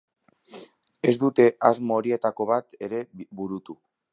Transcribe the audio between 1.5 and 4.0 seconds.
asmo horietako bat ere burutu.